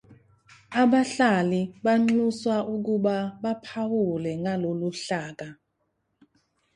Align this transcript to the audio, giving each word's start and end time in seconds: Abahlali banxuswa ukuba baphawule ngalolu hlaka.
Abahlali 0.81 1.61
banxuswa 1.83 2.55
ukuba 2.75 3.15
baphawule 3.43 4.31
ngalolu 4.41 4.89
hlaka. 4.97 5.47